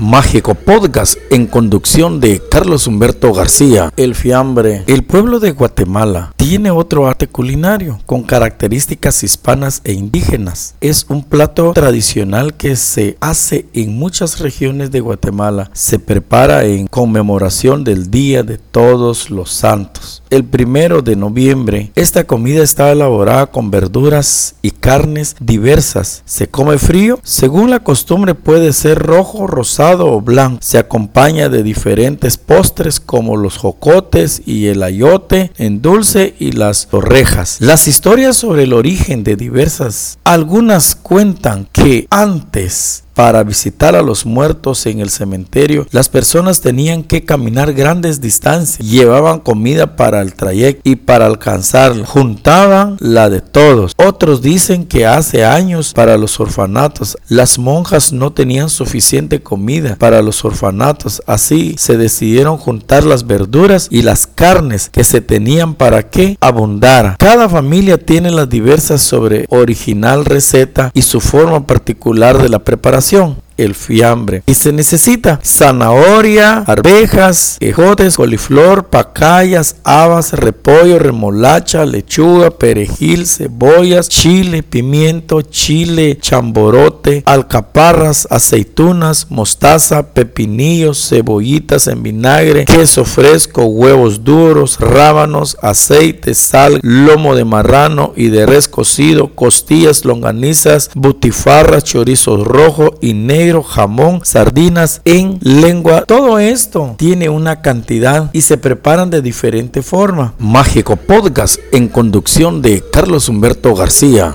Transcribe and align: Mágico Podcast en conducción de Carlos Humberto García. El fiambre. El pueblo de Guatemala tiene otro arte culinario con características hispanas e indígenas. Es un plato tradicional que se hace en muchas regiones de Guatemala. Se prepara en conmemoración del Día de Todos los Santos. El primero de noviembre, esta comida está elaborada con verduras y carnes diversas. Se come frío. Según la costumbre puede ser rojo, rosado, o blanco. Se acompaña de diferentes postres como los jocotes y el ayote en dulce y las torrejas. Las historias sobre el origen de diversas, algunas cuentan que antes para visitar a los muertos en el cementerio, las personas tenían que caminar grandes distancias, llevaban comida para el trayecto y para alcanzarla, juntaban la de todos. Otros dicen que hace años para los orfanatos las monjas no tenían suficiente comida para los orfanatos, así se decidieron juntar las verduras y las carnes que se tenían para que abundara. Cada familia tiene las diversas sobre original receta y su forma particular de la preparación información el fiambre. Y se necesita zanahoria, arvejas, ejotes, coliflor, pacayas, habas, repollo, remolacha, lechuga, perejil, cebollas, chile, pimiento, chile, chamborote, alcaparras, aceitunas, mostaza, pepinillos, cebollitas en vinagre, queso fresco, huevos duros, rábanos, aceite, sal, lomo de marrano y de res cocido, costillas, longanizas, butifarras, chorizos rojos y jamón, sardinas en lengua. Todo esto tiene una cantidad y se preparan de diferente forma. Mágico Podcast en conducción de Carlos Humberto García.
Mágico 0.00 0.54
Podcast 0.54 1.18
en 1.30 1.46
conducción 1.46 2.20
de 2.20 2.40
Carlos 2.50 2.86
Humberto 2.86 3.34
García. 3.34 3.92
El 3.98 4.14
fiambre. 4.14 4.82
El 4.86 5.04
pueblo 5.04 5.40
de 5.40 5.50
Guatemala 5.50 6.32
tiene 6.36 6.70
otro 6.70 7.06
arte 7.06 7.28
culinario 7.28 8.00
con 8.06 8.22
características 8.22 9.22
hispanas 9.22 9.82
e 9.84 9.92
indígenas. 9.92 10.74
Es 10.80 11.04
un 11.10 11.22
plato 11.22 11.74
tradicional 11.74 12.54
que 12.54 12.76
se 12.76 13.18
hace 13.20 13.66
en 13.74 13.98
muchas 13.98 14.40
regiones 14.40 14.90
de 14.90 15.00
Guatemala. 15.00 15.70
Se 15.74 15.98
prepara 15.98 16.64
en 16.64 16.86
conmemoración 16.86 17.84
del 17.84 18.10
Día 18.10 18.42
de 18.42 18.56
Todos 18.56 19.28
los 19.28 19.52
Santos. 19.52 20.22
El 20.30 20.44
primero 20.44 21.02
de 21.02 21.16
noviembre, 21.16 21.92
esta 21.94 22.24
comida 22.24 22.62
está 22.62 22.90
elaborada 22.90 23.48
con 23.48 23.70
verduras 23.70 24.54
y 24.62 24.70
carnes 24.70 25.36
diversas. 25.40 26.22
Se 26.24 26.48
come 26.48 26.78
frío. 26.78 27.20
Según 27.22 27.68
la 27.68 27.80
costumbre 27.80 28.34
puede 28.34 28.72
ser 28.72 28.98
rojo, 28.98 29.46
rosado, 29.46 29.89
o 29.98 30.20
blanco. 30.20 30.58
Se 30.62 30.78
acompaña 30.78 31.48
de 31.48 31.62
diferentes 31.62 32.36
postres 32.36 33.00
como 33.00 33.36
los 33.36 33.56
jocotes 33.56 34.42
y 34.46 34.66
el 34.66 34.82
ayote 34.82 35.50
en 35.58 35.82
dulce 35.82 36.34
y 36.38 36.52
las 36.52 36.86
torrejas. 36.88 37.56
Las 37.60 37.88
historias 37.88 38.36
sobre 38.36 38.64
el 38.64 38.72
origen 38.72 39.24
de 39.24 39.36
diversas, 39.36 40.18
algunas 40.24 40.94
cuentan 40.94 41.66
que 41.72 42.06
antes 42.10 43.04
para 43.20 43.42
visitar 43.42 43.94
a 43.96 44.00
los 44.00 44.24
muertos 44.24 44.86
en 44.86 45.00
el 45.00 45.10
cementerio, 45.10 45.86
las 45.90 46.08
personas 46.08 46.62
tenían 46.62 47.02
que 47.02 47.22
caminar 47.22 47.74
grandes 47.74 48.22
distancias, 48.22 48.78
llevaban 48.78 49.40
comida 49.40 49.94
para 49.94 50.22
el 50.22 50.32
trayecto 50.32 50.80
y 50.84 50.96
para 50.96 51.26
alcanzarla, 51.26 52.06
juntaban 52.06 52.96
la 52.98 53.28
de 53.28 53.42
todos. 53.42 53.92
Otros 53.98 54.40
dicen 54.40 54.86
que 54.86 55.04
hace 55.04 55.44
años 55.44 55.92
para 55.92 56.16
los 56.16 56.40
orfanatos 56.40 57.18
las 57.28 57.58
monjas 57.58 58.14
no 58.14 58.32
tenían 58.32 58.70
suficiente 58.70 59.42
comida 59.42 59.96
para 59.96 60.22
los 60.22 60.42
orfanatos, 60.42 61.20
así 61.26 61.74
se 61.76 61.98
decidieron 61.98 62.56
juntar 62.56 63.04
las 63.04 63.26
verduras 63.26 63.88
y 63.90 64.00
las 64.00 64.26
carnes 64.26 64.88
que 64.88 65.04
se 65.04 65.20
tenían 65.20 65.74
para 65.74 66.08
que 66.08 66.38
abundara. 66.40 67.16
Cada 67.18 67.50
familia 67.50 67.98
tiene 67.98 68.30
las 68.30 68.48
diversas 68.48 69.02
sobre 69.02 69.44
original 69.50 70.24
receta 70.24 70.90
y 70.94 71.02
su 71.02 71.20
forma 71.20 71.66
particular 71.66 72.40
de 72.40 72.48
la 72.48 72.60
preparación 72.60 73.09
información 73.10 73.49
el 73.64 73.74
fiambre. 73.74 74.42
Y 74.46 74.54
se 74.54 74.72
necesita 74.72 75.40
zanahoria, 75.44 76.58
arvejas, 76.66 77.56
ejotes, 77.60 78.16
coliflor, 78.16 78.86
pacayas, 78.88 79.76
habas, 79.84 80.32
repollo, 80.32 80.98
remolacha, 80.98 81.84
lechuga, 81.84 82.50
perejil, 82.50 83.26
cebollas, 83.26 84.08
chile, 84.08 84.62
pimiento, 84.62 85.42
chile, 85.42 86.18
chamborote, 86.20 87.22
alcaparras, 87.26 88.26
aceitunas, 88.30 89.26
mostaza, 89.30 90.14
pepinillos, 90.14 91.08
cebollitas 91.08 91.86
en 91.86 92.02
vinagre, 92.02 92.64
queso 92.64 93.04
fresco, 93.04 93.64
huevos 93.64 94.24
duros, 94.24 94.78
rábanos, 94.78 95.56
aceite, 95.62 96.34
sal, 96.34 96.80
lomo 96.82 97.34
de 97.34 97.44
marrano 97.44 98.12
y 98.16 98.28
de 98.28 98.46
res 98.46 98.68
cocido, 98.68 99.34
costillas, 99.34 100.04
longanizas, 100.04 100.90
butifarras, 100.94 101.84
chorizos 101.84 102.46
rojos 102.46 102.90
y 103.00 103.14
jamón, 103.62 104.20
sardinas 104.24 105.02
en 105.04 105.38
lengua. 105.42 106.04
Todo 106.06 106.38
esto 106.38 106.94
tiene 106.96 107.28
una 107.28 107.60
cantidad 107.62 108.30
y 108.32 108.42
se 108.42 108.56
preparan 108.56 109.10
de 109.10 109.22
diferente 109.22 109.82
forma. 109.82 110.34
Mágico 110.38 110.96
Podcast 110.96 111.58
en 111.72 111.88
conducción 111.88 112.62
de 112.62 112.82
Carlos 112.92 113.28
Humberto 113.28 113.74
García. 113.74 114.34